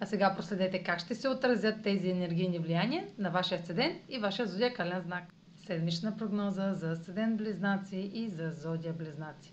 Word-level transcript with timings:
А 0.00 0.06
сега 0.06 0.34
проследете 0.36 0.82
как 0.82 1.00
ще 1.00 1.14
се 1.14 1.28
отразят 1.28 1.82
тези 1.82 2.10
енергийни 2.10 2.58
влияния 2.58 3.04
на 3.18 3.30
вашия 3.30 3.58
асцендент 3.60 3.96
и 4.08 4.18
вашия 4.18 4.46
зодиакален 4.46 5.00
знак. 5.00 5.24
Седмична 5.66 6.16
прогноза 6.16 6.74
за 6.74 6.90
асцендент 6.90 7.36
близнаци 7.36 8.10
и 8.14 8.28
за 8.28 8.50
зодия 8.50 8.92
близнаци. 8.92 9.52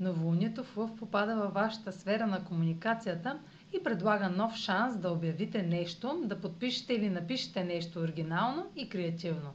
Новолунието 0.00 0.64
в 0.64 0.76
Лъв 0.76 0.96
попада 0.96 1.36
във 1.36 1.54
вашата 1.54 1.92
сфера 1.92 2.26
на 2.26 2.44
комуникацията 2.44 3.38
и 3.72 3.82
предлага 3.82 4.28
нов 4.28 4.56
шанс 4.56 4.96
да 4.96 5.10
обявите 5.10 5.62
нещо, 5.62 6.22
да 6.24 6.40
подпишете 6.40 6.94
или 6.94 7.10
напишете 7.10 7.64
нещо 7.64 8.00
оригинално 8.00 8.66
и 8.76 8.88
креативно. 8.88 9.50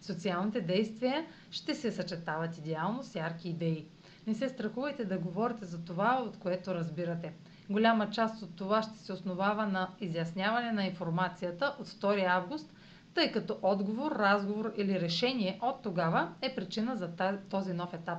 Социалните 0.00 0.60
действия 0.60 1.26
ще 1.50 1.74
се 1.74 1.92
съчетават 1.92 2.58
идеално 2.58 3.02
с 3.02 3.14
ярки 3.14 3.48
идеи. 3.48 3.86
Не 4.26 4.34
се 4.34 4.48
страхувайте 4.48 5.04
да 5.04 5.18
говорите 5.18 5.64
за 5.64 5.84
това, 5.84 6.22
от 6.26 6.36
което 6.38 6.74
разбирате. 6.74 7.32
Голяма 7.70 8.10
част 8.10 8.42
от 8.42 8.56
това 8.56 8.82
ще 8.82 8.98
се 8.98 9.12
основава 9.12 9.66
на 9.66 9.88
изясняване 10.00 10.72
на 10.72 10.86
информацията 10.86 11.76
от 11.80 11.86
2 11.86 12.26
август, 12.28 12.72
тъй 13.14 13.32
като 13.32 13.58
отговор, 13.62 14.12
разговор 14.12 14.72
или 14.76 15.00
решение 15.00 15.58
от 15.62 15.82
тогава 15.82 16.32
е 16.42 16.54
причина 16.54 16.96
за 16.96 17.10
този 17.50 17.72
нов 17.72 17.94
етап. 17.94 18.18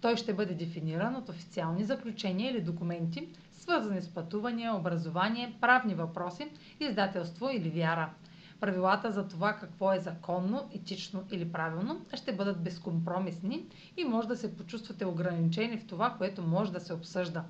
Той 0.00 0.16
ще 0.16 0.34
бъде 0.34 0.54
дефиниран 0.54 1.16
от 1.16 1.28
официални 1.28 1.84
заключения 1.84 2.50
или 2.50 2.60
документи, 2.60 3.28
свързани 3.52 4.02
с 4.02 4.14
пътувания, 4.14 4.74
образование, 4.74 5.56
правни 5.60 5.94
въпроси, 5.94 6.50
издателство 6.80 7.50
или 7.50 7.70
вяра. 7.70 8.10
Правилата 8.60 9.12
за 9.12 9.28
това 9.28 9.52
какво 9.52 9.92
е 9.92 9.98
законно, 10.00 10.68
етично 10.74 11.24
или 11.30 11.52
правилно 11.52 12.00
ще 12.14 12.32
бъдат 12.32 12.62
безкомпромисни 12.62 13.64
и 13.96 14.04
може 14.04 14.28
да 14.28 14.36
се 14.36 14.56
почувствате 14.56 15.06
ограничени 15.06 15.78
в 15.78 15.86
това, 15.86 16.14
което 16.18 16.42
може 16.42 16.72
да 16.72 16.80
се 16.80 16.92
обсъжда 16.92 17.44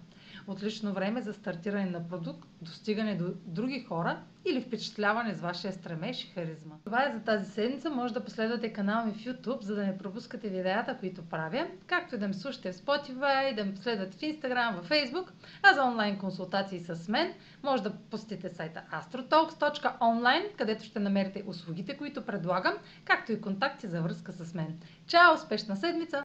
отлично 0.46 0.92
време 0.92 1.22
за 1.22 1.32
стартиране 1.32 1.90
на 1.90 2.08
продукт, 2.08 2.48
достигане 2.62 3.16
до 3.16 3.24
други 3.46 3.80
хора 3.80 4.20
или 4.44 4.60
впечатляване 4.60 5.34
с 5.34 5.40
вашия 5.40 5.72
стремеж 5.72 6.24
и 6.24 6.26
харизма. 6.26 6.74
Това 6.84 7.06
е 7.06 7.12
за 7.12 7.20
тази 7.20 7.50
седмица. 7.50 7.90
Може 7.90 8.14
да 8.14 8.24
последвате 8.24 8.72
канала 8.72 9.06
ми 9.06 9.12
в 9.12 9.16
YouTube, 9.16 9.62
за 9.62 9.74
да 9.74 9.86
не 9.86 9.98
пропускате 9.98 10.48
видеята, 10.48 10.96
които 10.98 11.22
правя, 11.22 11.66
както 11.86 12.14
и 12.14 12.18
да 12.18 12.28
ме 12.28 12.34
слушате 12.34 12.72
в 12.72 12.76
Spotify, 12.76 13.56
да 13.56 13.64
ме 13.64 13.74
последвате 13.74 14.16
в 14.16 14.20
Instagram, 14.20 14.80
в 14.80 14.88
Facebook, 14.88 15.30
а 15.62 15.74
за 15.74 15.84
онлайн 15.84 16.18
консултации 16.18 16.80
с 16.80 17.08
мен 17.08 17.32
може 17.62 17.82
да 17.82 17.92
посетите 18.10 18.48
сайта 18.48 18.82
astrotalks.online, 18.92 20.56
където 20.56 20.84
ще 20.84 20.98
намерите 20.98 21.44
услугите, 21.46 21.96
които 21.96 22.26
предлагам, 22.26 22.74
както 23.04 23.32
и 23.32 23.40
контакти 23.40 23.86
за 23.86 24.02
връзка 24.02 24.32
с 24.32 24.54
мен. 24.54 24.80
Чао! 25.06 25.34
Успешна 25.34 25.76
седмица! 25.76 26.22